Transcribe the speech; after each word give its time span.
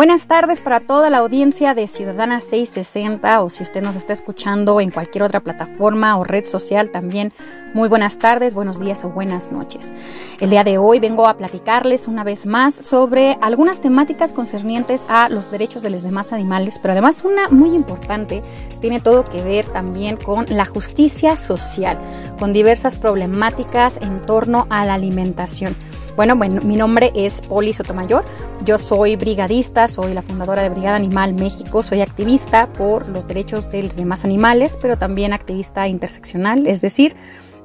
Buenas 0.00 0.26
tardes 0.26 0.62
para 0.62 0.80
toda 0.80 1.10
la 1.10 1.18
audiencia 1.18 1.74
de 1.74 1.86
Ciudadana 1.86 2.40
660 2.40 3.42
o 3.42 3.50
si 3.50 3.62
usted 3.62 3.82
nos 3.82 3.96
está 3.96 4.14
escuchando 4.14 4.80
en 4.80 4.90
cualquier 4.90 5.24
otra 5.24 5.40
plataforma 5.40 6.16
o 6.16 6.24
red 6.24 6.46
social 6.46 6.90
también. 6.90 7.34
Muy 7.74 7.86
buenas 7.90 8.16
tardes, 8.18 8.54
buenos 8.54 8.80
días 8.80 9.04
o 9.04 9.10
buenas 9.10 9.52
noches. 9.52 9.92
El 10.40 10.48
día 10.48 10.64
de 10.64 10.78
hoy 10.78 11.00
vengo 11.00 11.28
a 11.28 11.36
platicarles 11.36 12.08
una 12.08 12.24
vez 12.24 12.46
más 12.46 12.74
sobre 12.74 13.36
algunas 13.42 13.82
temáticas 13.82 14.32
concernientes 14.32 15.04
a 15.06 15.28
los 15.28 15.50
derechos 15.50 15.82
de 15.82 15.90
los 15.90 16.02
demás 16.02 16.32
animales, 16.32 16.78
pero 16.78 16.92
además 16.92 17.22
una 17.22 17.50
muy 17.50 17.74
importante 17.74 18.42
tiene 18.80 19.00
todo 19.00 19.26
que 19.26 19.42
ver 19.42 19.66
también 19.66 20.16
con 20.16 20.46
la 20.48 20.64
justicia 20.64 21.36
social, 21.36 21.98
con 22.38 22.54
diversas 22.54 22.96
problemáticas 22.96 23.98
en 24.00 24.24
torno 24.24 24.66
a 24.70 24.86
la 24.86 24.94
alimentación. 24.94 25.76
Bueno, 26.20 26.36
bueno, 26.36 26.60
mi 26.60 26.76
nombre 26.76 27.10
es 27.14 27.40
Poli 27.40 27.72
Sotomayor. 27.72 28.26
Yo 28.66 28.76
soy 28.76 29.16
brigadista, 29.16 29.88
soy 29.88 30.12
la 30.12 30.20
fundadora 30.20 30.60
de 30.60 30.68
Brigada 30.68 30.96
Animal 30.96 31.32
México, 31.32 31.82
soy 31.82 32.02
activista 32.02 32.66
por 32.74 33.08
los 33.08 33.26
derechos 33.26 33.72
de 33.72 33.84
los 33.84 33.96
demás 33.96 34.26
animales, 34.26 34.76
pero 34.82 34.98
también 34.98 35.32
activista 35.32 35.88
interseccional, 35.88 36.66
es 36.66 36.82
decir, 36.82 37.16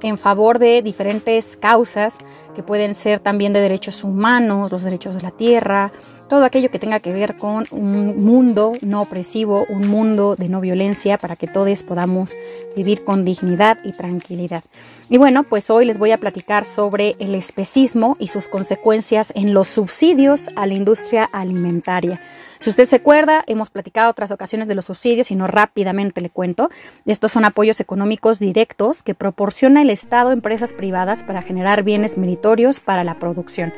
en 0.01 0.17
favor 0.17 0.57
de 0.57 0.81
diferentes 0.81 1.57
causas 1.57 2.17
que 2.55 2.63
pueden 2.63 2.95
ser 2.95 3.19
también 3.19 3.51
de 3.51 3.59
derechos 3.59 4.05
humanos, 4.05 4.71
los 4.71 4.83
derechos 4.83 5.15
de 5.15 5.21
la 5.21 5.31
tierra, 5.31 5.91
todo 6.29 6.45
aquello 6.45 6.71
que 6.71 6.79
tenga 6.79 7.01
que 7.01 7.11
ver 7.11 7.37
con 7.37 7.65
un 7.71 8.23
mundo 8.23 8.71
no 8.81 9.01
opresivo, 9.01 9.65
un 9.69 9.87
mundo 9.89 10.37
de 10.37 10.47
no 10.47 10.61
violencia 10.61 11.17
para 11.17 11.35
que 11.35 11.47
todos 11.47 11.83
podamos 11.83 12.37
vivir 12.73 13.03
con 13.03 13.25
dignidad 13.25 13.79
y 13.83 13.91
tranquilidad. 13.91 14.63
Y 15.07 15.17
bueno, 15.17 15.43
pues 15.43 15.69
hoy 15.69 15.85
les 15.85 15.99
voy 15.99 16.11
a 16.11 16.17
platicar 16.17 16.65
sobre 16.65 17.15
el 17.19 17.35
especismo 17.35 18.17
y 18.19 18.27
sus 18.27 18.47
consecuencias 18.47 19.31
en 19.35 19.53
los 19.53 19.67
subsidios 19.67 20.49
a 20.55 20.65
la 20.65 20.73
industria 20.73 21.29
alimentaria. 21.31 22.19
Si 22.59 22.71
usted 22.71 22.85
se 22.85 22.95
acuerda, 22.95 23.43
hemos 23.45 23.69
platicado 23.69 24.09
otras 24.09 24.31
ocasiones 24.31 24.67
de 24.67 24.73
los 24.73 24.85
subsidios 24.85 25.29
y 25.29 25.35
no 25.35 25.45
rápidamente 25.45 26.21
le 26.21 26.31
cuento. 26.31 26.71
Estos 27.05 27.33
son 27.33 27.45
apoyos 27.45 27.79
económicos 27.79 28.39
directos 28.39 29.03
que 29.03 29.13
proporciona 29.13 29.83
el 29.83 29.91
Estado 29.91 30.29
a 30.29 30.33
empresas 30.33 30.73
privadas 30.73 31.23
para 31.23 31.43
generar 31.43 31.83
bienes 31.83 32.17
meritorios 32.17 32.79
para 32.79 33.03
la 33.03 33.19
producción. 33.19 33.73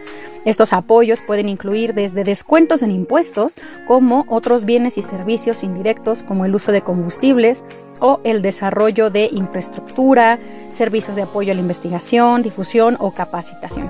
Estos 0.45 0.71
apoyos 0.71 1.21
pueden 1.21 1.49
incluir 1.49 1.93
desde 1.93 2.23
descuentos 2.23 2.81
en 2.81 2.91
impuestos 2.91 3.55
como 3.87 4.25
otros 4.29 4.63
bienes 4.63 4.97
y 4.97 5.01
servicios 5.01 5.63
indirectos 5.63 6.23
como 6.23 6.45
el 6.45 6.55
uso 6.55 6.71
de 6.71 6.81
combustibles 6.83 7.65
o 7.99 8.19
el 8.23 8.41
desarrollo 8.41 9.09
de 9.09 9.29
infraestructura, 9.31 10.39
servicios 10.69 11.15
de 11.15 11.23
apoyo 11.23 11.51
a 11.51 11.55
la 11.55 11.61
investigación, 11.61 12.41
difusión 12.43 12.97
o 12.99 13.11
capacitación. 13.11 13.89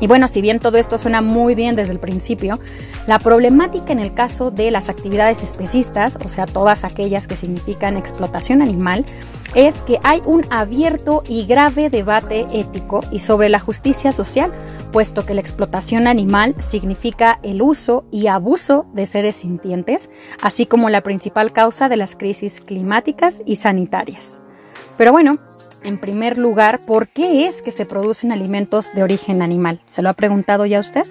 Y 0.00 0.06
bueno, 0.06 0.28
si 0.28 0.40
bien 0.40 0.60
todo 0.60 0.78
esto 0.78 0.96
suena 0.98 1.20
muy 1.20 1.54
bien 1.54 1.74
desde 1.74 1.92
el 1.92 1.98
principio, 1.98 2.60
la 3.06 3.18
problemática 3.18 3.92
en 3.92 3.98
el 3.98 4.14
caso 4.14 4.50
de 4.50 4.70
las 4.70 4.88
actividades 4.88 5.42
especistas, 5.42 6.18
o 6.24 6.28
sea, 6.28 6.46
todas 6.46 6.84
aquellas 6.84 7.26
que 7.26 7.36
significan 7.36 7.96
explotación 7.96 8.62
animal, 8.62 9.04
es 9.54 9.82
que 9.82 9.98
hay 10.04 10.22
un 10.26 10.44
abierto 10.50 11.22
y 11.26 11.46
grave 11.46 11.90
debate 11.90 12.46
ético 12.52 13.00
y 13.10 13.20
sobre 13.20 13.48
la 13.48 13.58
justicia 13.58 14.12
social, 14.12 14.52
puesto 14.92 15.24
que 15.24 15.34
la 15.34 15.40
explotación 15.40 16.06
animal 16.06 16.54
significa 16.58 17.40
el 17.42 17.62
uso 17.62 18.04
y 18.10 18.26
abuso 18.26 18.86
de 18.92 19.06
seres 19.06 19.36
sintientes, 19.36 20.10
así 20.40 20.66
como 20.66 20.90
la 20.90 21.02
principal 21.02 21.52
causa 21.52 21.88
de 21.88 21.96
las 21.96 22.14
crisis 22.14 22.60
climáticas 22.60 23.42
y 23.46 23.56
sanitarias. 23.56 24.40
Pero 24.96 25.12
bueno, 25.12 25.38
en 25.82 25.98
primer 25.98 26.38
lugar, 26.38 26.80
¿por 26.80 27.08
qué 27.08 27.46
es 27.46 27.62
que 27.62 27.70
se 27.70 27.86
producen 27.86 28.32
alimentos 28.32 28.92
de 28.94 29.02
origen 29.02 29.42
animal? 29.42 29.80
¿Se 29.86 30.02
lo 30.02 30.08
ha 30.08 30.14
preguntado 30.14 30.66
ya 30.66 30.80
usted? 30.80 31.04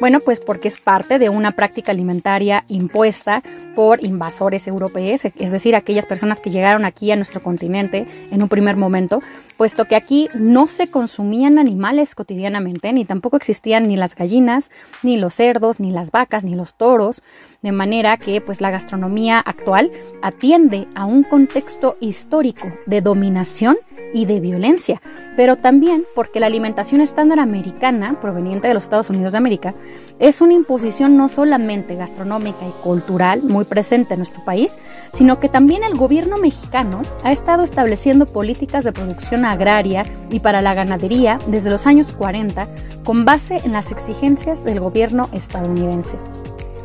Bueno, 0.00 0.18
pues 0.18 0.40
porque 0.40 0.66
es 0.66 0.76
parte 0.76 1.20
de 1.20 1.28
una 1.28 1.52
práctica 1.52 1.92
alimentaria 1.92 2.64
impuesta 2.66 3.44
por 3.76 4.04
invasores 4.04 4.66
europeos, 4.66 5.24
es 5.24 5.50
decir, 5.52 5.76
aquellas 5.76 6.04
personas 6.04 6.40
que 6.40 6.50
llegaron 6.50 6.84
aquí 6.84 7.12
a 7.12 7.16
nuestro 7.16 7.40
continente 7.40 8.06
en 8.32 8.42
un 8.42 8.48
primer 8.48 8.76
momento, 8.76 9.20
puesto 9.56 9.84
que 9.84 9.94
aquí 9.94 10.28
no 10.34 10.66
se 10.66 10.88
consumían 10.88 11.60
animales 11.60 12.16
cotidianamente, 12.16 12.92
ni 12.92 13.04
tampoco 13.04 13.36
existían 13.36 13.86
ni 13.86 13.96
las 13.96 14.16
gallinas, 14.16 14.72
ni 15.04 15.16
los 15.16 15.34
cerdos, 15.34 15.78
ni 15.78 15.92
las 15.92 16.10
vacas, 16.10 16.42
ni 16.42 16.56
los 16.56 16.74
toros, 16.74 17.22
de 17.62 17.70
manera 17.70 18.16
que 18.16 18.40
pues 18.40 18.60
la 18.60 18.72
gastronomía 18.72 19.38
actual 19.38 19.92
atiende 20.22 20.88
a 20.96 21.04
un 21.04 21.22
contexto 21.22 21.96
histórico 22.00 22.66
de 22.86 23.00
dominación 23.00 23.76
y 24.14 24.24
de 24.24 24.40
violencia, 24.40 25.02
pero 25.36 25.56
también 25.56 26.04
porque 26.14 26.40
la 26.40 26.46
alimentación 26.46 27.02
estándar 27.02 27.40
americana, 27.40 28.18
proveniente 28.20 28.68
de 28.68 28.74
los 28.74 28.84
Estados 28.84 29.10
Unidos 29.10 29.32
de 29.32 29.38
América, 29.38 29.74
es 30.20 30.40
una 30.40 30.54
imposición 30.54 31.16
no 31.16 31.28
solamente 31.28 31.96
gastronómica 31.96 32.66
y 32.66 32.82
cultural 32.82 33.42
muy 33.42 33.64
presente 33.64 34.14
en 34.14 34.20
nuestro 34.20 34.42
país, 34.44 34.78
sino 35.12 35.40
que 35.40 35.48
también 35.48 35.82
el 35.82 35.96
gobierno 35.96 36.38
mexicano 36.38 37.02
ha 37.24 37.32
estado 37.32 37.64
estableciendo 37.64 38.26
políticas 38.26 38.84
de 38.84 38.92
producción 38.92 39.44
agraria 39.44 40.04
y 40.30 40.38
para 40.38 40.62
la 40.62 40.74
ganadería 40.74 41.38
desde 41.48 41.70
los 41.70 41.86
años 41.86 42.12
40 42.12 42.68
con 43.02 43.24
base 43.24 43.60
en 43.64 43.72
las 43.72 43.90
exigencias 43.90 44.64
del 44.64 44.78
gobierno 44.78 45.28
estadounidense. 45.32 46.16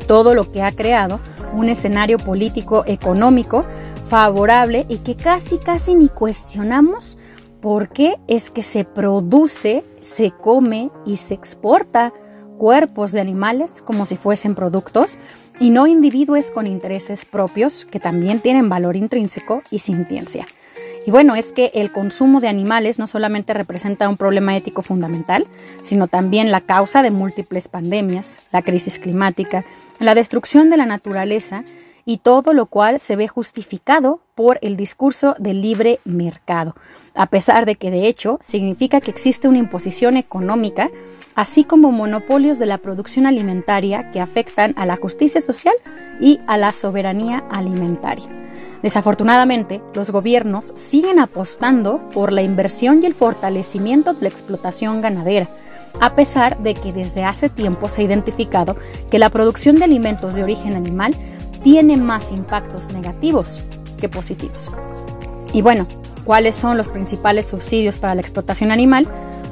Todo 0.07 0.33
lo 0.33 0.51
que 0.51 0.63
ha 0.63 0.71
creado 0.71 1.19
un 1.53 1.69
escenario 1.69 2.17
político 2.17 2.83
económico 2.87 3.65
favorable 4.09 4.85
y 4.89 4.97
que 4.97 5.15
casi, 5.15 5.57
casi 5.57 5.95
ni 5.95 6.09
cuestionamos 6.09 7.17
por 7.61 7.89
qué 7.89 8.15
es 8.27 8.49
que 8.49 8.63
se 8.63 8.85
produce, 8.85 9.83
se 9.99 10.31
come 10.31 10.91
y 11.05 11.17
se 11.17 11.33
exporta 11.33 12.13
cuerpos 12.57 13.11
de 13.11 13.21
animales 13.21 13.81
como 13.81 14.05
si 14.05 14.17
fuesen 14.17 14.55
productos 14.55 15.17
y 15.59 15.69
no 15.69 15.87
individuos 15.87 16.51
con 16.51 16.67
intereses 16.67 17.25
propios 17.25 17.85
que 17.85 17.99
también 17.99 18.39
tienen 18.39 18.69
valor 18.69 18.95
intrínseco 18.95 19.61
y 19.71 19.79
sintiencia. 19.79 20.45
Y 21.05 21.11
bueno, 21.11 21.35
es 21.35 21.51
que 21.51 21.71
el 21.73 21.91
consumo 21.91 22.39
de 22.39 22.49
animales 22.49 22.99
no 22.99 23.07
solamente 23.07 23.53
representa 23.53 24.09
un 24.09 24.17
problema 24.17 24.55
ético 24.55 24.81
fundamental, 24.81 25.47
sino 25.81 26.07
también 26.07 26.51
la 26.51 26.61
causa 26.61 27.01
de 27.01 27.11
múltiples 27.11 27.67
pandemias, 27.67 28.41
la 28.51 28.61
crisis 28.61 28.99
climática, 28.99 29.63
la 29.99 30.15
destrucción 30.15 30.69
de 30.69 30.77
la 30.77 30.85
naturaleza 30.85 31.63
y 32.05 32.17
todo 32.17 32.53
lo 32.53 32.65
cual 32.65 32.99
se 32.99 33.15
ve 33.15 33.27
justificado 33.27 34.19
por 34.35 34.57
el 34.61 34.77
discurso 34.77 35.35
del 35.37 35.61
libre 35.61 35.99
mercado, 36.05 36.75
a 37.13 37.27
pesar 37.27 37.65
de 37.65 37.75
que 37.75 37.91
de 37.91 38.07
hecho 38.07 38.39
significa 38.41 38.99
que 38.99 39.11
existe 39.11 39.47
una 39.47 39.59
imposición 39.59 40.17
económica, 40.17 40.89
así 41.35 41.63
como 41.63 41.91
monopolios 41.91 42.57
de 42.57 42.65
la 42.65 42.79
producción 42.79 43.25
alimentaria 43.25 44.11
que 44.11 44.21
afectan 44.21 44.73
a 44.75 44.85
la 44.85 44.95
justicia 44.95 45.39
social 45.39 45.75
y 46.19 46.39
a 46.47 46.57
la 46.57 46.71
soberanía 46.71 47.43
alimentaria. 47.49 48.27
Desafortunadamente, 48.81 49.81
los 49.93 50.11
gobiernos 50.11 50.71
siguen 50.73 51.19
apostando 51.19 51.99
por 52.13 52.31
la 52.31 52.41
inversión 52.41 53.03
y 53.03 53.07
el 53.07 53.13
fortalecimiento 53.13 54.13
de 54.13 54.21
la 54.21 54.29
explotación 54.29 55.01
ganadera, 55.01 55.49
a 55.99 56.15
pesar 56.15 56.57
de 56.59 56.73
que 56.73 56.93
desde 56.93 57.23
hace 57.23 57.49
tiempo 57.49 57.89
se 57.89 58.01
ha 58.01 58.05
identificado 58.05 58.77
que 59.11 59.19
la 59.19 59.29
producción 59.29 59.75
de 59.75 59.83
alimentos 59.83 60.35
de 60.35 60.43
origen 60.43 60.75
animal 60.75 61.13
tiene 61.63 61.97
más 61.97 62.31
impactos 62.31 62.91
negativos 62.93 63.61
que 63.99 64.07
positivos. 64.07 64.69
Y 65.51 65.61
bueno, 65.61 65.85
¿cuáles 66.23 66.55
son 66.55 66.77
los 66.77 66.87
principales 66.87 67.45
subsidios 67.45 67.97
para 67.97 68.15
la 68.15 68.21
explotación 68.21 68.71
animal? 68.71 69.07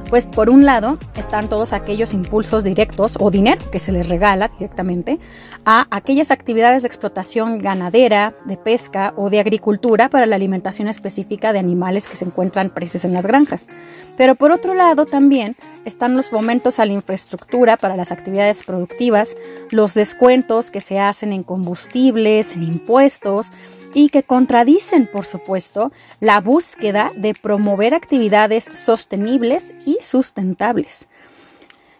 Pues 0.10 0.26
por 0.26 0.50
un 0.50 0.66
lado 0.66 0.98
están 1.18 1.50
todos 1.50 1.74
aquellos 1.74 2.14
impulsos 2.14 2.64
directos 2.64 3.18
o 3.20 3.30
dinero 3.30 3.62
que 3.72 3.80
se 3.80 3.92
les 3.92 4.08
regala 4.08 4.48
directamente 4.48 5.20
a 5.66 5.86
aquellas 5.92 6.32
actividades 6.32 6.84
de 6.84 6.88
explotación 6.88 7.60
ganadera, 7.60 8.34
de 8.46 8.56
pesca 8.56 9.14
o 9.18 9.30
de 9.30 9.42
agricultura 9.42 10.10
para 10.10 10.26
la 10.26 10.38
alimentación 10.38 10.88
específica 10.88 11.52
de 11.52 11.60
animales 11.60 12.08
que 12.08 12.16
se 12.16 12.24
encuentran 12.24 12.70
presos 12.70 13.04
en 13.04 13.12
las 13.12 13.26
granjas. 13.26 13.68
Pero 14.16 14.36
por 14.36 14.54
otro 14.54 14.74
lado 14.74 15.06
también 15.06 15.58
están 15.84 16.16
los 16.16 16.30
fomentos 16.30 16.80
a 16.80 16.86
la 16.86 16.94
infraestructura 16.94 17.76
para 17.76 17.98
las 17.98 18.14
actividades 18.14 18.64
productivas, 18.64 19.36
los 19.72 19.94
descuentos 19.94 20.72
que 20.72 20.80
se 20.80 21.00
hacen 21.02 21.34
en 21.34 21.44
combustibles, 21.44 22.54
en 22.54 22.64
impuestos, 22.64 23.52
y 23.98 24.10
que 24.10 24.22
contradicen, 24.22 25.08
por 25.08 25.26
supuesto, 25.26 25.92
la 26.20 26.40
búsqueda 26.40 27.10
de 27.16 27.34
promover 27.34 27.96
actividades 27.96 28.66
sostenibles 28.72 29.74
y 29.88 29.98
sustentables. 30.02 31.08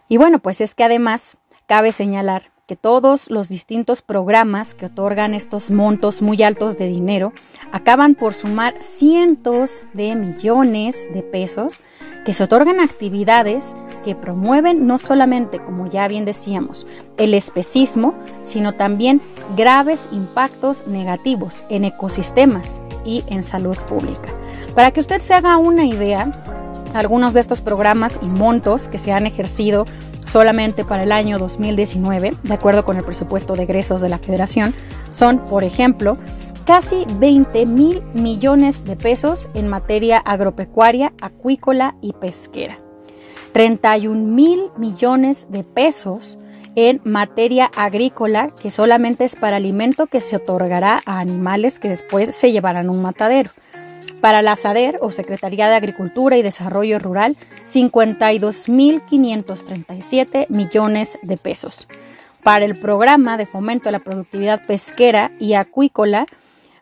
Y 0.08 0.16
bueno, 0.16 0.38
pues 0.38 0.60
es 0.60 0.76
que 0.76 0.84
además 0.84 1.38
cabe 1.66 1.90
señalar 1.90 2.52
que 2.68 2.76
todos 2.76 3.30
los 3.30 3.48
distintos 3.48 4.00
programas 4.00 4.74
que 4.74 4.86
otorgan 4.86 5.34
estos 5.34 5.72
montos 5.72 6.22
muy 6.22 6.40
altos 6.44 6.78
de 6.78 6.86
dinero 6.86 7.32
acaban 7.72 8.14
por 8.14 8.32
sumar 8.32 8.80
cientos 8.80 9.82
de 9.92 10.14
millones 10.14 11.08
de 11.12 11.24
pesos 11.24 11.80
que 12.28 12.34
se 12.34 12.44
otorgan 12.44 12.78
actividades 12.78 13.74
que 14.04 14.14
promueven 14.14 14.86
no 14.86 14.98
solamente, 14.98 15.60
como 15.60 15.86
ya 15.86 16.06
bien 16.08 16.26
decíamos, 16.26 16.86
el 17.16 17.32
especismo, 17.32 18.12
sino 18.42 18.74
también 18.74 19.22
graves 19.56 20.10
impactos 20.12 20.86
negativos 20.88 21.64
en 21.70 21.84
ecosistemas 21.84 22.82
y 23.02 23.24
en 23.28 23.42
salud 23.42 23.78
pública. 23.88 24.28
Para 24.74 24.90
que 24.90 25.00
usted 25.00 25.22
se 25.22 25.32
haga 25.32 25.56
una 25.56 25.86
idea, 25.86 26.30
algunos 26.92 27.32
de 27.32 27.40
estos 27.40 27.62
programas 27.62 28.20
y 28.20 28.26
montos 28.26 28.88
que 28.88 28.98
se 28.98 29.10
han 29.10 29.24
ejercido 29.24 29.86
solamente 30.26 30.84
para 30.84 31.04
el 31.04 31.12
año 31.12 31.38
2019, 31.38 32.34
de 32.42 32.52
acuerdo 32.52 32.84
con 32.84 32.98
el 32.98 33.04
presupuesto 33.04 33.54
de 33.54 33.62
egresos 33.62 34.02
de 34.02 34.10
la 34.10 34.18
Federación, 34.18 34.74
son, 35.08 35.38
por 35.38 35.64
ejemplo, 35.64 36.18
casi 36.68 37.04
20 37.18 37.64
mil 37.64 38.02
millones 38.12 38.84
de 38.84 38.94
pesos 38.94 39.48
en 39.54 39.68
materia 39.68 40.18
agropecuaria, 40.18 41.14
acuícola 41.18 41.96
y 42.02 42.12
pesquera. 42.12 42.78
31 43.52 44.26
mil 44.26 44.64
millones 44.76 45.50
de 45.50 45.64
pesos 45.64 46.38
en 46.74 47.00
materia 47.04 47.70
agrícola, 47.74 48.50
que 48.60 48.70
solamente 48.70 49.24
es 49.24 49.34
para 49.34 49.56
alimento 49.56 50.08
que 50.08 50.20
se 50.20 50.36
otorgará 50.36 51.00
a 51.06 51.20
animales 51.20 51.78
que 51.78 51.88
después 51.88 52.34
se 52.34 52.52
llevarán 52.52 52.88
a 52.88 52.90
un 52.90 53.00
matadero. 53.00 53.48
Para 54.20 54.42
la 54.42 54.54
SADER 54.54 54.98
o 55.00 55.10
Secretaría 55.10 55.70
de 55.70 55.76
Agricultura 55.76 56.36
y 56.36 56.42
Desarrollo 56.42 56.98
Rural, 56.98 57.34
52.537 57.64 60.50
millones 60.50 61.18
de 61.22 61.38
pesos. 61.38 61.88
Para 62.42 62.66
el 62.66 62.78
programa 62.78 63.38
de 63.38 63.46
fomento 63.46 63.88
a 63.88 63.92
la 63.92 64.00
productividad 64.00 64.60
pesquera 64.66 65.30
y 65.40 65.54
acuícola, 65.54 66.26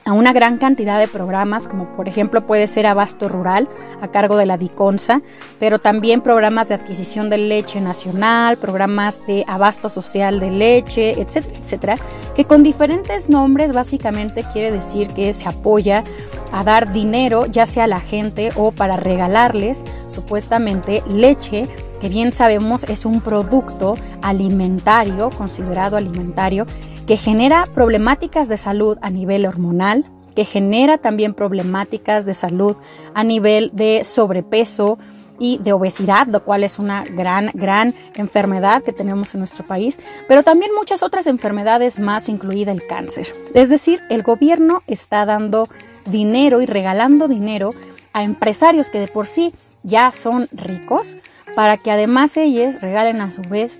a 0.06 0.14
una 0.14 0.34
gran 0.34 0.60
cantidad 0.60 1.00
de 1.00 1.08
programas, 1.08 1.68
como 1.68 1.92
por 1.94 2.08
ejemplo 2.08 2.46
puede 2.46 2.68
ser 2.68 2.86
Abasto 2.86 3.28
Rural 3.28 3.68
a 4.02 4.10
cargo 4.10 4.38
de 4.38 4.46
la 4.46 4.56
DICONSA, 4.56 5.24
pero 5.60 5.80
también 5.80 6.22
programas 6.22 6.70
de 6.70 6.76
adquisición 6.76 7.32
de 7.32 7.40
leche 7.40 7.82
nacional, 7.82 8.58
programas 8.58 9.26
de 9.26 9.44
abasto 9.48 9.90
social 9.90 10.40
de 10.40 10.52
leche, 10.52 11.20
etcétera, 11.20 11.58
etcétera, 11.58 11.96
que 12.36 12.46
con 12.46 12.62
diferentes 12.62 13.30
nombres 13.30 13.74
básicamente 13.74 14.46
quiere 14.54 14.72
decir 14.72 15.08
que 15.08 15.34
se 15.34 15.50
apoya 15.50 16.04
a 16.52 16.64
dar 16.64 16.92
dinero, 16.94 17.48
ya 17.48 17.66
sea 17.66 17.86
a 17.86 17.88
la 17.88 18.00
gente 18.00 18.52
o 18.56 18.72
para 18.72 18.98
regalarles 18.98 19.84
supuestamente 20.08 21.02
leche 21.08 21.68
que 22.00 22.10
bien 22.10 22.32
sabemos 22.32 22.84
es 22.84 23.06
un 23.06 23.22
producto 23.22 23.96
alimentario, 24.22 25.32
considerado 25.32 25.98
alimentario, 25.98 26.68
que 27.08 27.18
genera 27.18 27.68
problemáticas 27.74 28.50
de 28.50 28.58
salud 28.58 28.98
a 29.02 29.10
nivel 29.10 29.46
hormonal, 29.46 30.06
que 30.36 30.44
genera 30.44 30.98
también 30.98 31.34
problemáticas 31.34 32.26
de 32.26 32.34
salud 32.34 32.76
a 33.14 33.24
nivel 33.24 33.72
de 33.74 34.04
sobrepeso 34.04 34.98
y 35.38 35.60
de 35.60 35.74
obesidad, 35.74 36.28
lo 36.28 36.44
cual 36.44 36.64
es 36.64 36.80
una 36.80 37.04
gran, 37.04 37.52
gran 37.54 37.94
enfermedad 38.16 38.82
que 38.84 38.94
tenemos 38.94 39.34
en 39.34 39.40
nuestro 39.40 39.66
país, 39.66 40.00
pero 40.28 40.44
también 40.44 40.72
muchas 40.76 41.04
otras 41.04 41.28
enfermedades 41.28 42.00
más, 42.00 42.30
incluida 42.30 42.72
el 42.72 42.86
cáncer. 42.86 43.28
Es 43.54 43.70
decir, 43.70 44.02
el 44.10 44.24
gobierno 44.24 44.82
está 44.88 45.26
dando 45.26 45.68
dinero 46.06 46.62
y 46.62 46.66
regalando 46.66 47.28
dinero 47.28 47.72
a 48.14 48.24
empresarios 48.24 48.90
que 48.90 49.00
de 49.00 49.08
por 49.08 49.28
sí 49.28 49.54
ya 49.84 50.12
son 50.12 50.48
ricos, 50.52 51.18
para 51.56 51.78
que 51.78 51.92
además 51.92 52.36
ellos 52.38 52.82
regalen 52.82 53.22
a 53.22 53.32
su 53.32 53.42
vez 53.42 53.80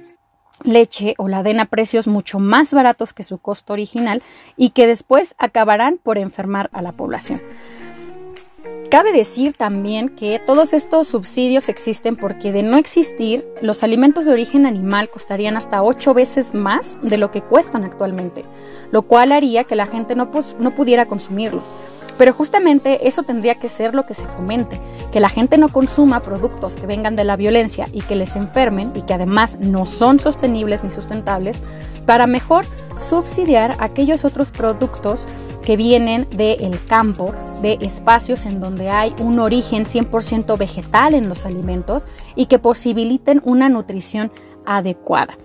leche 0.64 1.16
o 1.18 1.28
la 1.28 1.44
den 1.44 1.60
a 1.60 1.66
precios 1.66 2.08
mucho 2.08 2.40
más 2.40 2.74
baratos 2.74 3.14
que 3.14 3.24
su 3.24 3.38
costo 3.38 3.74
original 3.74 4.24
y 4.58 4.70
que 4.70 4.88
después 4.88 5.36
acabarán 5.38 6.00
por 6.02 6.18
enfermar 6.18 6.70
a 6.74 6.82
la 6.82 6.92
población. 6.92 7.42
Cabe 8.90 9.12
decir 9.12 9.54
también 9.54 10.10
que 10.10 10.40
todos 10.40 10.72
estos 10.72 11.08
subsidios 11.08 11.70
existen 11.70 12.16
porque 12.16 12.52
de 12.52 12.62
no 12.62 12.78
existir, 12.78 13.46
los 13.62 13.84
alimentos 13.84 14.26
de 14.26 14.32
origen 14.32 14.66
animal 14.66 15.10
costarían 15.10 15.58
hasta 15.58 15.82
ocho 15.82 16.14
veces 16.14 16.54
más 16.54 16.98
de 17.02 17.18
lo 17.18 17.32
que 17.32 17.42
cuestan 17.42 17.84
actualmente, 17.84 18.46
lo 18.92 19.02
cual 19.02 19.32
haría 19.32 19.64
que 19.64 19.76
la 19.76 19.88
gente 19.88 20.16
no, 20.16 20.30
no 20.60 20.76
pudiera 20.76 21.08
consumirlos. 21.08 21.74
Pero 22.18 22.32
justamente 22.32 23.08
eso 23.08 23.24
tendría 23.24 23.56
que 23.56 23.70
ser 23.70 23.96
lo 23.96 24.06
que 24.06 24.14
se 24.14 24.28
fomente, 24.28 24.80
que 25.12 25.20
la 25.20 25.30
gente 25.30 25.58
no 25.58 25.70
consuma 25.70 26.22
productos 26.22 26.78
que 26.78 26.86
vengan 26.88 27.16
de 27.16 27.26
la 27.26 27.36
violencia 27.36 27.88
y 27.92 28.02
que 28.02 28.16
les 28.16 28.36
enfermen 28.36 28.92
y 28.96 29.02
que 29.02 29.16
además 29.16 29.58
no 29.60 29.86
son 29.86 30.20
sostenibles 30.20 30.84
ni 30.84 30.92
sustentables, 30.92 31.62
para 32.06 32.28
mejor 32.28 32.66
subsidiar 32.98 33.76
aquellos 33.80 34.24
otros 34.24 34.52
productos 34.52 35.28
que 35.64 35.76
vienen 35.76 36.28
del 36.30 36.80
campo, 36.86 37.34
de 37.62 37.78
espacios 37.82 38.46
en 38.46 38.60
donde 38.60 38.90
hay 38.90 39.14
un 39.20 39.40
origen 39.40 39.86
100% 39.86 40.58
vegetal 40.58 41.14
en 41.14 41.30
los 41.30 41.46
alimentos 41.46 42.08
y 42.36 42.46
que 42.48 42.60
posibiliten 42.60 43.42
una 43.46 43.70
nutrición 43.70 44.32
adecuada. 44.66 45.38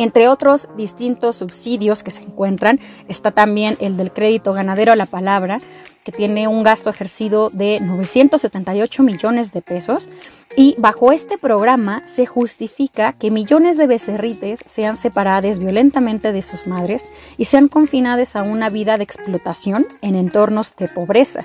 Entre 0.00 0.28
otros 0.28 0.70
distintos 0.78 1.36
subsidios 1.36 2.02
que 2.02 2.10
se 2.10 2.22
encuentran 2.22 2.80
está 3.06 3.32
también 3.32 3.76
el 3.80 3.98
del 3.98 4.14
crédito 4.14 4.54
ganadero 4.54 4.92
a 4.92 4.96
la 4.96 5.04
palabra, 5.04 5.58
que 6.04 6.10
tiene 6.10 6.48
un 6.48 6.62
gasto 6.62 6.88
ejercido 6.88 7.50
de 7.50 7.80
978 7.80 9.02
millones 9.02 9.52
de 9.52 9.60
pesos. 9.60 10.08
Y 10.56 10.74
bajo 10.78 11.12
este 11.12 11.36
programa 11.36 12.00
se 12.06 12.24
justifica 12.24 13.12
que 13.12 13.30
millones 13.30 13.76
de 13.76 13.86
becerrites 13.86 14.62
sean 14.64 14.96
separadas 14.96 15.58
violentamente 15.58 16.32
de 16.32 16.40
sus 16.40 16.66
madres 16.66 17.10
y 17.36 17.44
sean 17.44 17.68
confinadas 17.68 18.36
a 18.36 18.42
una 18.42 18.70
vida 18.70 18.96
de 18.96 19.04
explotación 19.04 19.86
en 20.00 20.14
entornos 20.14 20.74
de 20.76 20.88
pobreza 20.88 21.44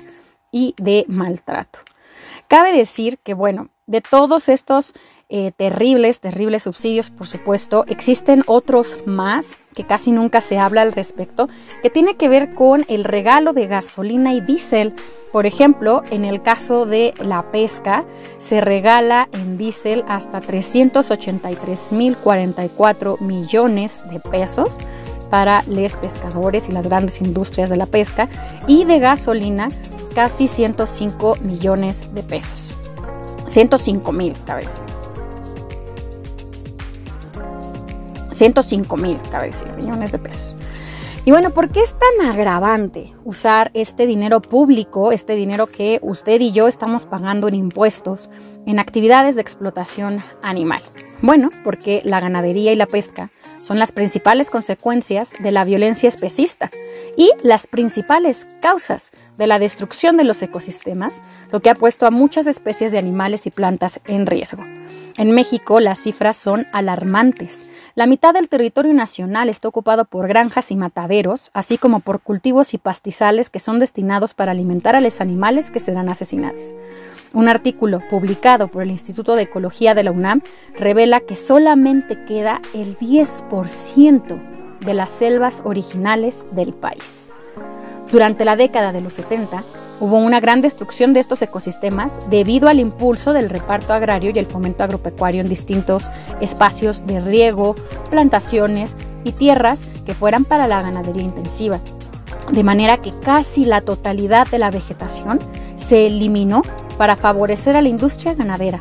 y 0.50 0.74
de 0.78 1.04
maltrato. 1.08 1.80
Cabe 2.48 2.72
decir 2.72 3.18
que, 3.18 3.34
bueno, 3.34 3.68
de 3.86 4.00
todos 4.00 4.48
estos 4.48 4.94
eh, 5.28 5.50
terribles, 5.56 6.20
terribles 6.20 6.62
subsidios, 6.62 7.10
por 7.10 7.26
supuesto. 7.26 7.84
Existen 7.88 8.44
otros 8.46 8.96
más 9.06 9.58
que 9.74 9.84
casi 9.84 10.12
nunca 10.12 10.40
se 10.40 10.58
habla 10.58 10.82
al 10.82 10.92
respecto, 10.92 11.48
que 11.82 11.90
tiene 11.90 12.16
que 12.16 12.28
ver 12.28 12.54
con 12.54 12.84
el 12.88 13.02
regalo 13.04 13.52
de 13.52 13.66
gasolina 13.66 14.32
y 14.32 14.40
diésel. 14.40 14.94
Por 15.32 15.44
ejemplo, 15.44 16.02
en 16.10 16.24
el 16.24 16.42
caso 16.42 16.86
de 16.86 17.12
la 17.22 17.50
pesca, 17.50 18.04
se 18.38 18.60
regala 18.60 19.28
en 19.32 19.58
diésel 19.58 20.04
hasta 20.08 20.40
383.044 20.40 23.20
millones 23.20 24.04
de 24.10 24.20
pesos 24.20 24.78
para 25.28 25.64
los 25.66 25.96
pescadores 25.96 26.68
y 26.68 26.72
las 26.72 26.86
grandes 26.86 27.20
industrias 27.20 27.68
de 27.68 27.76
la 27.76 27.86
pesca 27.86 28.28
y 28.66 28.84
de 28.84 29.00
gasolina 29.00 29.68
casi 30.14 30.48
105 30.48 31.36
millones 31.42 32.14
de 32.14 32.22
pesos. 32.22 32.72
105 33.48 34.12
mil, 34.12 34.34
cabe 34.46 34.66
105 38.36 38.96
mil, 38.96 39.18
cabe 39.30 39.46
decir, 39.48 39.68
millones 39.76 40.12
de 40.12 40.18
pesos. 40.18 40.56
Y 41.24 41.32
bueno, 41.32 41.50
¿por 41.50 41.70
qué 41.70 41.80
es 41.80 41.96
tan 41.98 42.30
agravante 42.30 43.12
usar 43.24 43.72
este 43.74 44.06
dinero 44.06 44.40
público, 44.40 45.10
este 45.10 45.34
dinero 45.34 45.66
que 45.66 45.98
usted 46.00 46.40
y 46.40 46.52
yo 46.52 46.68
estamos 46.68 47.04
pagando 47.04 47.48
en 47.48 47.56
impuestos, 47.56 48.30
en 48.64 48.78
actividades 48.78 49.34
de 49.34 49.42
explotación 49.42 50.22
animal? 50.42 50.82
Bueno, 51.22 51.50
porque 51.64 52.00
la 52.04 52.20
ganadería 52.20 52.72
y 52.72 52.76
la 52.76 52.86
pesca 52.86 53.30
son 53.58 53.80
las 53.80 53.90
principales 53.90 54.50
consecuencias 54.50 55.32
de 55.40 55.50
la 55.50 55.64
violencia 55.64 56.08
especista 56.08 56.70
y 57.16 57.32
las 57.42 57.66
principales 57.66 58.46
causas 58.60 59.10
de 59.36 59.46
la 59.46 59.58
destrucción 59.58 60.16
de 60.16 60.24
los 60.24 60.42
ecosistemas, 60.42 61.22
lo 61.52 61.60
que 61.60 61.70
ha 61.70 61.74
puesto 61.74 62.06
a 62.06 62.10
muchas 62.10 62.46
especies 62.46 62.92
de 62.92 62.98
animales 62.98 63.46
y 63.46 63.50
plantas 63.50 64.00
en 64.06 64.26
riesgo. 64.26 64.62
En 65.18 65.32
México 65.32 65.80
las 65.80 66.00
cifras 66.00 66.36
son 66.36 66.66
alarmantes. 66.72 67.66
La 67.94 68.06
mitad 68.06 68.34
del 68.34 68.50
territorio 68.50 68.92
nacional 68.92 69.48
está 69.48 69.68
ocupado 69.68 70.04
por 70.04 70.28
granjas 70.28 70.70
y 70.70 70.76
mataderos, 70.76 71.50
así 71.54 71.78
como 71.78 72.00
por 72.00 72.20
cultivos 72.20 72.74
y 72.74 72.78
pastizales 72.78 73.48
que 73.48 73.58
son 73.58 73.78
destinados 73.78 74.34
para 74.34 74.52
alimentar 74.52 74.94
a 74.94 75.00
los 75.00 75.22
animales 75.22 75.70
que 75.70 75.80
serán 75.80 76.10
asesinados. 76.10 76.74
Un 77.32 77.48
artículo 77.48 78.02
publicado 78.10 78.68
por 78.68 78.82
el 78.82 78.90
Instituto 78.90 79.36
de 79.36 79.42
Ecología 79.42 79.94
de 79.94 80.04
la 80.04 80.10
UNAM 80.10 80.42
revela 80.76 81.20
que 81.20 81.36
solamente 81.36 82.22
queda 82.26 82.60
el 82.74 82.98
10% 82.98 84.80
de 84.80 84.94
las 84.94 85.10
selvas 85.10 85.62
originales 85.64 86.44
del 86.52 86.74
país. 86.74 87.30
Durante 88.10 88.44
la 88.44 88.56
década 88.56 88.92
de 88.92 89.00
los 89.00 89.14
70, 89.14 89.64
Hubo 89.98 90.18
una 90.18 90.40
gran 90.40 90.60
destrucción 90.60 91.14
de 91.14 91.20
estos 91.20 91.40
ecosistemas 91.40 92.28
debido 92.28 92.68
al 92.68 92.80
impulso 92.80 93.32
del 93.32 93.48
reparto 93.48 93.94
agrario 93.94 94.30
y 94.34 94.38
el 94.38 94.44
fomento 94.44 94.82
agropecuario 94.82 95.40
en 95.40 95.48
distintos 95.48 96.10
espacios 96.42 97.06
de 97.06 97.20
riego, 97.20 97.74
plantaciones 98.10 98.94
y 99.24 99.32
tierras 99.32 99.86
que 100.04 100.14
fueran 100.14 100.44
para 100.44 100.68
la 100.68 100.82
ganadería 100.82 101.22
intensiva. 101.22 101.80
De 102.52 102.62
manera 102.62 102.98
que 102.98 103.12
casi 103.24 103.64
la 103.64 103.80
totalidad 103.80 104.46
de 104.48 104.58
la 104.58 104.70
vegetación 104.70 105.38
se 105.76 106.06
eliminó 106.06 106.60
para 106.98 107.16
favorecer 107.16 107.74
a 107.74 107.80
la 107.80 107.88
industria 107.88 108.34
ganadera. 108.34 108.80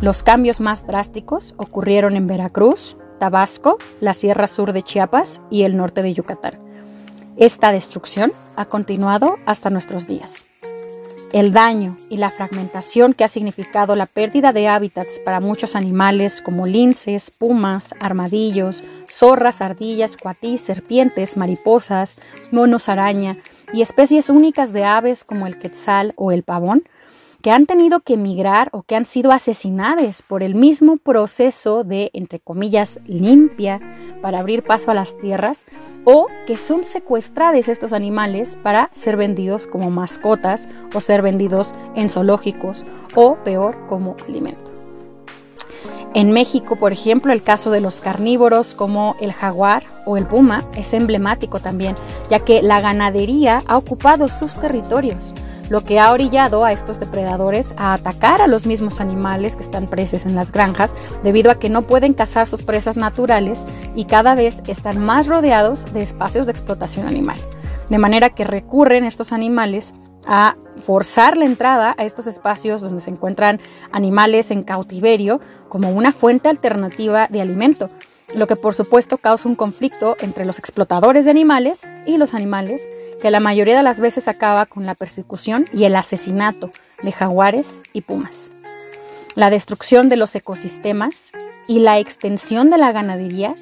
Los 0.00 0.24
cambios 0.24 0.60
más 0.60 0.86
drásticos 0.86 1.54
ocurrieron 1.56 2.16
en 2.16 2.26
Veracruz, 2.26 2.96
Tabasco, 3.20 3.78
la 4.00 4.12
Sierra 4.12 4.48
Sur 4.48 4.72
de 4.72 4.82
Chiapas 4.82 5.40
y 5.50 5.62
el 5.62 5.76
norte 5.76 6.02
de 6.02 6.14
Yucatán. 6.14 6.67
Esta 7.38 7.70
destrucción 7.70 8.32
ha 8.56 8.64
continuado 8.64 9.36
hasta 9.46 9.70
nuestros 9.70 10.08
días. 10.08 10.44
el 11.32 11.52
daño 11.52 11.94
y 12.08 12.16
la 12.16 12.30
fragmentación 12.30 13.12
que 13.12 13.22
ha 13.22 13.28
significado 13.28 13.94
la 13.94 14.06
pérdida 14.06 14.54
de 14.54 14.66
hábitats 14.66 15.18
para 15.18 15.40
muchos 15.40 15.76
animales 15.76 16.40
como 16.40 16.66
linces, 16.66 17.30
pumas, 17.30 17.94
armadillos, 18.00 18.82
zorras, 19.12 19.60
ardillas, 19.60 20.16
cuatís, 20.16 20.62
serpientes, 20.62 21.36
mariposas, 21.36 22.16
monos 22.50 22.88
araña 22.88 23.36
y 23.74 23.82
especies 23.82 24.30
únicas 24.30 24.72
de 24.72 24.86
aves 24.86 25.22
como 25.22 25.46
el 25.46 25.58
quetzal 25.58 26.14
o 26.16 26.32
el 26.32 26.42
pavón, 26.42 26.84
que 27.42 27.50
han 27.50 27.66
tenido 27.66 28.00
que 28.00 28.14
emigrar 28.14 28.68
o 28.72 28.82
que 28.82 28.96
han 28.96 29.04
sido 29.04 29.30
asesinadas 29.30 30.22
por 30.22 30.42
el 30.42 30.54
mismo 30.54 30.96
proceso 30.96 31.84
de, 31.84 32.10
entre 32.12 32.40
comillas, 32.40 33.00
limpia 33.06 33.80
para 34.20 34.40
abrir 34.40 34.64
paso 34.64 34.90
a 34.90 34.94
las 34.94 35.16
tierras, 35.18 35.64
o 36.04 36.26
que 36.46 36.56
son 36.56 36.84
secuestrados 36.84 37.68
estos 37.68 37.92
animales 37.92 38.56
para 38.62 38.88
ser 38.92 39.16
vendidos 39.16 39.66
como 39.66 39.90
mascotas 39.90 40.66
o 40.94 41.00
ser 41.00 41.22
vendidos 41.22 41.74
en 41.94 42.08
zoológicos 42.08 42.84
o 43.14 43.36
peor 43.44 43.76
como 43.88 44.16
alimento. 44.26 44.72
En 46.14 46.32
México, 46.32 46.76
por 46.76 46.92
ejemplo, 46.92 47.32
el 47.32 47.42
caso 47.42 47.70
de 47.70 47.80
los 47.80 48.00
carnívoros 48.00 48.74
como 48.74 49.14
el 49.20 49.32
jaguar 49.32 49.82
o 50.06 50.16
el 50.16 50.26
puma 50.26 50.64
es 50.76 50.94
emblemático 50.94 51.60
también, 51.60 51.94
ya 52.30 52.40
que 52.40 52.62
la 52.62 52.80
ganadería 52.80 53.62
ha 53.66 53.76
ocupado 53.76 54.28
sus 54.28 54.54
territorios 54.54 55.34
lo 55.70 55.84
que 55.84 55.98
ha 55.98 56.12
orillado 56.12 56.64
a 56.64 56.72
estos 56.72 57.00
depredadores 57.00 57.74
a 57.76 57.92
atacar 57.92 58.42
a 58.42 58.46
los 58.46 58.66
mismos 58.66 59.00
animales 59.00 59.56
que 59.56 59.62
están 59.62 59.86
presos 59.86 60.24
en 60.24 60.34
las 60.34 60.52
granjas 60.52 60.94
debido 61.22 61.50
a 61.50 61.58
que 61.58 61.68
no 61.68 61.82
pueden 61.82 62.14
cazar 62.14 62.46
sus 62.46 62.62
presas 62.62 62.96
naturales 62.96 63.66
y 63.94 64.04
cada 64.06 64.34
vez 64.34 64.62
están 64.66 64.98
más 64.98 65.26
rodeados 65.26 65.92
de 65.92 66.02
espacios 66.02 66.46
de 66.46 66.52
explotación 66.52 67.06
animal. 67.06 67.38
De 67.88 67.98
manera 67.98 68.30
que 68.30 68.44
recurren 68.44 69.04
estos 69.04 69.32
animales 69.32 69.94
a 70.26 70.56
forzar 70.76 71.36
la 71.36 71.46
entrada 71.46 71.94
a 71.96 72.04
estos 72.04 72.26
espacios 72.26 72.82
donde 72.82 73.00
se 73.00 73.10
encuentran 73.10 73.60
animales 73.92 74.50
en 74.50 74.62
cautiverio 74.62 75.40
como 75.68 75.90
una 75.90 76.12
fuente 76.12 76.48
alternativa 76.48 77.28
de 77.28 77.40
alimento, 77.40 77.90
lo 78.34 78.46
que 78.46 78.56
por 78.56 78.74
supuesto 78.74 79.16
causa 79.16 79.48
un 79.48 79.54
conflicto 79.54 80.16
entre 80.20 80.44
los 80.44 80.58
explotadores 80.58 81.24
de 81.24 81.30
animales 81.30 81.80
y 82.06 82.18
los 82.18 82.34
animales 82.34 82.86
que 83.20 83.30
la 83.30 83.40
mayoría 83.40 83.76
de 83.76 83.82
las 83.82 84.00
veces 84.00 84.28
acaba 84.28 84.66
con 84.66 84.86
la 84.86 84.94
persecución 84.94 85.66
y 85.72 85.84
el 85.84 85.96
asesinato 85.96 86.70
de 87.02 87.12
jaguares 87.12 87.82
y 87.92 88.02
pumas. 88.02 88.50
La 89.34 89.50
destrucción 89.50 90.08
de 90.08 90.16
los 90.16 90.34
ecosistemas 90.34 91.32
y 91.68 91.80
la 91.80 91.98
extensión 91.98 92.70
de 92.70 92.78
la 92.78 92.92
ganadería 92.92 93.54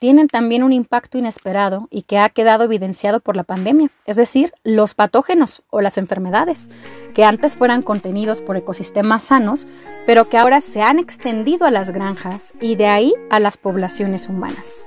tienen 0.00 0.28
también 0.28 0.62
un 0.62 0.72
impacto 0.72 1.18
inesperado 1.18 1.86
y 1.90 2.02
que 2.02 2.18
ha 2.18 2.30
quedado 2.30 2.64
evidenciado 2.64 3.20
por 3.20 3.36
la 3.36 3.44
pandemia, 3.44 3.90
es 4.06 4.16
decir, 4.16 4.52
los 4.64 4.94
patógenos 4.94 5.62
o 5.68 5.82
las 5.82 5.98
enfermedades, 5.98 6.70
que 7.14 7.22
antes 7.22 7.54
fueran 7.54 7.82
contenidos 7.82 8.40
por 8.40 8.56
ecosistemas 8.56 9.24
sanos, 9.24 9.68
pero 10.06 10.30
que 10.30 10.38
ahora 10.38 10.62
se 10.62 10.80
han 10.80 10.98
extendido 10.98 11.66
a 11.66 11.70
las 11.70 11.90
granjas 11.90 12.54
y 12.62 12.76
de 12.76 12.86
ahí 12.86 13.14
a 13.28 13.40
las 13.40 13.58
poblaciones 13.58 14.28
humanas. 14.28 14.86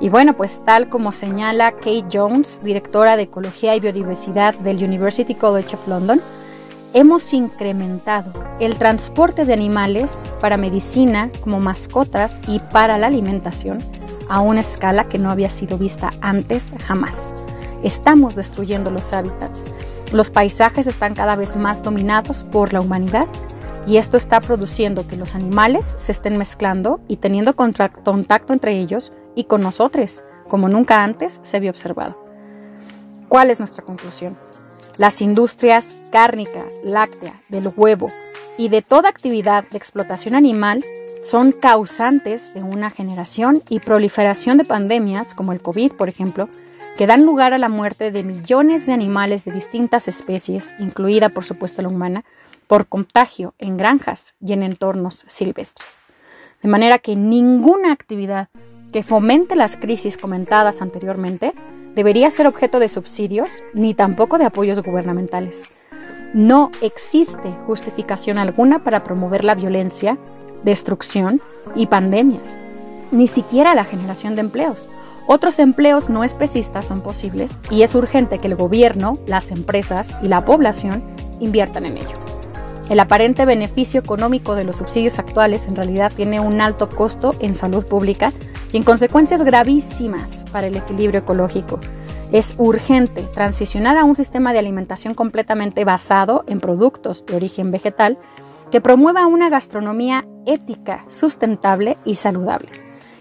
Y 0.00 0.10
bueno, 0.10 0.36
pues 0.36 0.62
tal 0.64 0.88
como 0.88 1.10
señala 1.10 1.72
Kate 1.72 2.04
Jones, 2.12 2.60
directora 2.62 3.16
de 3.16 3.24
Ecología 3.24 3.74
y 3.74 3.80
Biodiversidad 3.80 4.54
del 4.54 4.82
University 4.82 5.34
College 5.34 5.74
of 5.74 5.88
London, 5.88 6.20
hemos 6.94 7.32
incrementado 7.32 8.32
el 8.60 8.78
transporte 8.78 9.44
de 9.44 9.54
animales 9.54 10.14
para 10.40 10.56
medicina 10.56 11.30
como 11.40 11.58
mascotas 11.58 12.40
y 12.46 12.60
para 12.60 12.96
la 12.96 13.08
alimentación 13.08 13.78
a 14.28 14.40
una 14.40 14.60
escala 14.60 15.04
que 15.04 15.18
no 15.18 15.30
había 15.30 15.50
sido 15.50 15.78
vista 15.78 16.10
antes 16.20 16.62
jamás. 16.84 17.16
Estamos 17.82 18.36
destruyendo 18.36 18.92
los 18.92 19.12
hábitats. 19.12 19.66
Los 20.12 20.30
paisajes 20.30 20.86
están 20.86 21.14
cada 21.14 21.34
vez 21.34 21.56
más 21.56 21.82
dominados 21.82 22.44
por 22.44 22.72
la 22.72 22.80
humanidad 22.80 23.26
y 23.84 23.96
esto 23.96 24.16
está 24.16 24.40
produciendo 24.40 25.06
que 25.08 25.16
los 25.16 25.34
animales 25.34 25.94
se 25.98 26.12
estén 26.12 26.38
mezclando 26.38 27.00
y 27.08 27.16
teniendo 27.16 27.56
contacto 27.56 28.52
entre 28.52 28.78
ellos 28.78 29.12
y 29.38 29.44
con 29.44 29.60
nosotros, 29.60 30.24
como 30.48 30.68
nunca 30.68 31.04
antes 31.04 31.38
se 31.44 31.56
había 31.56 31.70
observado. 31.70 32.18
¿Cuál 33.28 33.52
es 33.52 33.60
nuestra 33.60 33.84
conclusión? 33.84 34.36
Las 34.96 35.22
industrias 35.22 35.96
cárnica, 36.10 36.64
láctea, 36.82 37.40
del 37.48 37.70
huevo 37.76 38.08
y 38.56 38.68
de 38.68 38.82
toda 38.82 39.08
actividad 39.08 39.62
de 39.70 39.78
explotación 39.78 40.34
animal 40.34 40.84
son 41.22 41.52
causantes 41.52 42.52
de 42.52 42.64
una 42.64 42.90
generación 42.90 43.62
y 43.68 43.78
proliferación 43.78 44.58
de 44.58 44.64
pandemias 44.64 45.34
como 45.34 45.52
el 45.52 45.62
COVID, 45.62 45.92
por 45.92 46.08
ejemplo, 46.08 46.48
que 46.96 47.06
dan 47.06 47.24
lugar 47.24 47.54
a 47.54 47.58
la 47.58 47.68
muerte 47.68 48.10
de 48.10 48.24
millones 48.24 48.86
de 48.86 48.92
animales 48.92 49.44
de 49.44 49.52
distintas 49.52 50.08
especies, 50.08 50.74
incluida 50.80 51.28
por 51.28 51.44
supuesto 51.44 51.80
la 51.80 51.88
humana, 51.88 52.24
por 52.66 52.88
contagio 52.88 53.54
en 53.58 53.76
granjas 53.76 54.34
y 54.40 54.52
en 54.52 54.64
entornos 54.64 55.24
silvestres. 55.28 56.02
De 56.60 56.68
manera 56.68 56.98
que 56.98 57.14
ninguna 57.14 57.92
actividad 57.92 58.48
que 58.92 59.02
fomente 59.02 59.56
las 59.56 59.76
crisis 59.76 60.16
comentadas 60.16 60.82
anteriormente 60.82 61.52
debería 61.94 62.30
ser 62.30 62.46
objeto 62.46 62.78
de 62.78 62.88
subsidios 62.88 63.62
ni 63.74 63.94
tampoco 63.94 64.38
de 64.38 64.44
apoyos 64.44 64.82
gubernamentales. 64.82 65.64
No 66.34 66.70
existe 66.82 67.50
justificación 67.66 68.38
alguna 68.38 68.84
para 68.84 69.02
promover 69.04 69.44
la 69.44 69.54
violencia, 69.54 70.18
destrucción 70.62 71.40
y 71.74 71.86
pandemias, 71.86 72.58
ni 73.10 73.26
siquiera 73.26 73.74
la 73.74 73.84
generación 73.84 74.34
de 74.34 74.42
empleos. 74.42 74.88
Otros 75.26 75.58
empleos 75.58 76.08
no 76.08 76.24
especistas 76.24 76.86
son 76.86 77.02
posibles 77.02 77.52
y 77.70 77.82
es 77.82 77.94
urgente 77.94 78.38
que 78.38 78.46
el 78.46 78.56
gobierno, 78.56 79.18
las 79.26 79.50
empresas 79.50 80.10
y 80.22 80.28
la 80.28 80.44
población 80.44 81.02
inviertan 81.40 81.86
en 81.86 81.98
ello. 81.98 82.28
El 82.88 83.00
aparente 83.00 83.44
beneficio 83.44 84.00
económico 84.00 84.54
de 84.54 84.64
los 84.64 84.76
subsidios 84.76 85.18
actuales 85.18 85.68
en 85.68 85.76
realidad 85.76 86.10
tiene 86.14 86.40
un 86.40 86.62
alto 86.62 86.88
costo 86.88 87.34
en 87.40 87.54
salud 87.54 87.84
pública 87.84 88.32
y 88.72 88.76
en 88.76 88.82
consecuencias 88.82 89.42
gravísimas 89.42 90.44
para 90.52 90.66
el 90.66 90.76
equilibrio 90.76 91.20
ecológico. 91.20 91.80
Es 92.32 92.54
urgente 92.58 93.22
transicionar 93.34 93.96
a 93.96 94.04
un 94.04 94.14
sistema 94.14 94.52
de 94.52 94.58
alimentación 94.58 95.14
completamente 95.14 95.84
basado 95.84 96.44
en 96.46 96.60
productos 96.60 97.24
de 97.24 97.36
origen 97.36 97.70
vegetal 97.70 98.18
que 98.70 98.80
promueva 98.80 99.26
una 99.26 99.48
gastronomía 99.48 100.26
ética, 100.44 101.04
sustentable 101.08 101.96
y 102.04 102.16
saludable. 102.16 102.68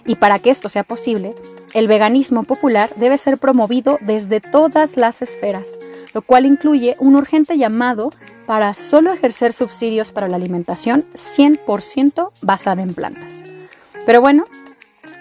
Y 0.05 0.15
para 0.15 0.39
que 0.39 0.49
esto 0.49 0.69
sea 0.69 0.83
posible, 0.83 1.35
el 1.73 1.87
veganismo 1.87 2.43
popular 2.43 2.91
debe 2.95 3.17
ser 3.17 3.37
promovido 3.37 3.97
desde 4.01 4.39
todas 4.41 4.97
las 4.97 5.21
esferas, 5.21 5.79
lo 6.13 6.21
cual 6.21 6.45
incluye 6.45 6.95
un 6.99 7.15
urgente 7.15 7.57
llamado 7.57 8.11
para 8.45 8.73
solo 8.73 9.11
ejercer 9.11 9.51
subsidios 9.51 10.11
para 10.11 10.29
la 10.29 10.37
alimentación 10.37 11.03
100% 11.13 12.29
basada 12.41 12.81
en 12.81 12.93
plantas. 12.93 13.43
Pero 14.05 14.21
bueno, 14.21 14.45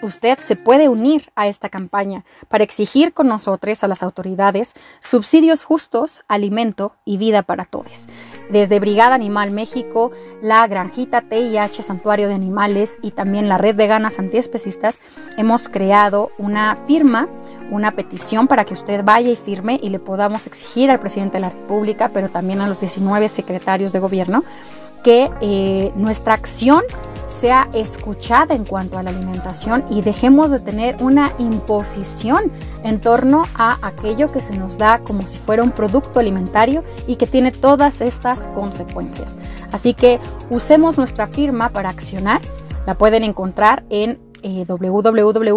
usted 0.01 0.37
se 0.39 0.55
puede 0.55 0.89
unir 0.89 1.31
a 1.35 1.47
esta 1.47 1.69
campaña 1.69 2.23
para 2.47 2.63
exigir 2.63 3.13
con 3.13 3.27
nosotros 3.27 3.83
a 3.83 3.87
las 3.87 4.03
autoridades 4.03 4.73
subsidios 4.99 5.63
justos, 5.63 6.23
alimento 6.27 6.93
y 7.05 7.17
vida 7.17 7.43
para 7.43 7.65
todos. 7.65 8.07
Desde 8.49 8.79
Brigada 8.79 9.15
Animal 9.15 9.51
México, 9.51 10.11
la 10.41 10.65
Granjita 10.67 11.21
TIH 11.21 11.83
Santuario 11.83 12.27
de 12.29 12.35
Animales 12.35 12.97
y 13.01 13.11
también 13.11 13.49
la 13.49 13.57
Red 13.57 13.75
Veganas 13.75 14.19
Antiespecistas 14.19 14.99
hemos 15.37 15.67
creado 15.67 16.31
una 16.37 16.77
firma, 16.87 17.27
una 17.71 17.91
petición 17.91 18.47
para 18.47 18.63
que 18.63 18.73
usted 18.73 19.03
vaya 19.03 19.31
y 19.31 19.35
firme 19.35 19.79
y 19.81 19.89
le 19.89 19.99
podamos 19.99 20.47
exigir 20.47 20.89
al 20.89 20.99
presidente 20.99 21.37
de 21.37 21.41
la 21.41 21.49
República, 21.49 22.09
pero 22.13 22.29
también 22.29 22.61
a 22.61 22.67
los 22.67 22.79
19 22.79 23.27
secretarios 23.27 23.91
de 23.91 23.99
gobierno, 23.99 24.43
que 25.03 25.29
eh, 25.41 25.91
nuestra 25.95 26.33
acción 26.33 26.83
sea 27.27 27.67
escuchada 27.73 28.55
en 28.55 28.65
cuanto 28.65 28.97
a 28.97 29.03
la 29.03 29.09
alimentación 29.09 29.83
y 29.89 30.01
dejemos 30.01 30.51
de 30.51 30.59
tener 30.59 30.97
una 31.01 31.33
imposición 31.37 32.51
en 32.83 32.99
torno 32.99 33.43
a 33.55 33.77
aquello 33.85 34.31
que 34.31 34.39
se 34.39 34.57
nos 34.57 34.77
da 34.77 34.99
como 34.99 35.27
si 35.27 35.37
fuera 35.37 35.63
un 35.63 35.71
producto 35.71 36.19
alimentario 36.19 36.83
y 37.05 37.17
que 37.17 37.27
tiene 37.27 37.51
todas 37.51 38.01
estas 38.01 38.47
consecuencias. 38.47 39.37
Así 39.71 39.93
que 39.93 40.19
usemos 40.49 40.97
nuestra 40.97 41.27
firma 41.27 41.69
para 41.69 41.89
accionar. 41.89 42.41
La 42.85 42.97
pueden 42.97 43.23
encontrar 43.23 43.83
en 43.89 44.19
eh, 44.43 44.65
www.change.org 44.67 45.51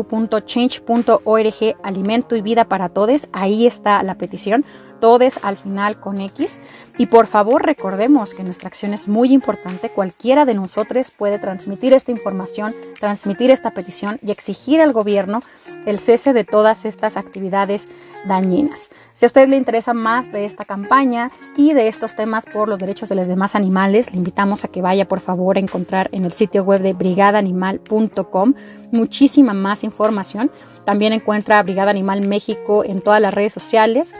Alimento 1.82 2.36
y 2.36 2.40
Vida 2.40 2.64
para 2.64 2.88
Todos. 2.88 3.28
Ahí 3.32 3.66
está 3.66 4.02
la 4.02 4.16
petición 4.16 4.64
todes 5.00 5.40
al 5.42 5.57
final 5.57 5.99
con 5.99 6.21
X. 6.21 6.61
Y 6.99 7.07
por 7.07 7.26
favor 7.26 7.64
recordemos 7.64 8.35
que 8.35 8.45
nuestra 8.45 8.69
acción 8.69 8.92
es 8.92 9.09
muy 9.09 9.33
importante. 9.33 9.90
Cualquiera 9.90 10.45
de 10.45 10.54
nosotros 10.54 11.11
puede 11.11 11.38
transmitir 11.38 11.92
esta 11.92 12.12
información, 12.12 12.75
transmitir 12.99 13.50
esta 13.50 13.73
petición 13.73 14.19
y 14.23 14.30
exigir 14.30 14.80
al 14.80 14.92
gobierno 14.92 15.40
el 15.87 15.99
cese 15.99 16.33
de 16.33 16.45
todas 16.45 16.85
estas 16.85 17.16
actividades 17.16 17.87
dañinas. 18.26 18.90
Si 19.14 19.25
a 19.25 19.28
usted 19.28 19.49
le 19.49 19.57
interesa 19.57 19.95
más 19.95 20.30
de 20.30 20.45
esta 20.45 20.64
campaña 20.64 21.30
y 21.57 21.73
de 21.73 21.88
estos 21.88 22.14
temas 22.14 22.45
por 22.45 22.69
los 22.69 22.78
derechos 22.78 23.09
de 23.09 23.14
los 23.14 23.26
demás 23.26 23.54
animales, 23.54 24.11
le 24.11 24.19
invitamos 24.19 24.64
a 24.64 24.69
que 24.69 24.83
vaya 24.83 25.09
por 25.09 25.21
favor 25.21 25.57
a 25.57 25.61
encontrar 25.61 26.11
en 26.12 26.25
el 26.25 26.33
sitio 26.33 26.62
web 26.64 26.83
de 26.83 26.92
brigadaanimal.com 26.92 28.54
muchísima 28.92 29.54
más 29.54 29.85
información. 29.85 30.50
También 30.85 31.12
encuentra 31.12 31.62
Brigada 31.62 31.90
Animal 31.90 32.26
México 32.26 32.85
en 32.85 33.00
todas 33.00 33.21
las 33.21 33.33
redes 33.33 33.52
sociales 33.52 34.14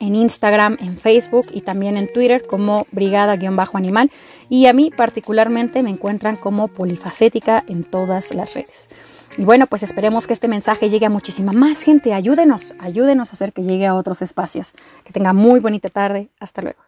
en 0.00 0.16
Instagram, 0.16 0.76
en 0.80 0.96
Facebook 0.96 1.46
y 1.52 1.60
también 1.60 1.96
en 1.96 2.12
Twitter 2.12 2.44
como 2.46 2.86
brigada-animal. 2.90 4.10
Y 4.48 4.66
a 4.66 4.72
mí 4.72 4.90
particularmente 4.90 5.82
me 5.82 5.90
encuentran 5.90 6.36
como 6.36 6.68
polifacética 6.68 7.62
en 7.68 7.84
todas 7.84 8.34
las 8.34 8.54
redes. 8.54 8.88
Y 9.38 9.44
bueno, 9.44 9.66
pues 9.66 9.82
esperemos 9.82 10.26
que 10.26 10.32
este 10.32 10.48
mensaje 10.48 10.90
llegue 10.90 11.06
a 11.06 11.10
muchísima 11.10 11.52
más 11.52 11.82
gente. 11.82 12.12
Ayúdenos, 12.12 12.74
ayúdenos 12.80 13.30
a 13.30 13.32
hacer 13.34 13.52
que 13.52 13.62
llegue 13.62 13.86
a 13.86 13.94
otros 13.94 14.22
espacios. 14.22 14.74
Que 15.04 15.12
tenga 15.12 15.32
muy 15.32 15.60
bonita 15.60 15.88
tarde. 15.88 16.28
Hasta 16.40 16.62
luego. 16.62 16.80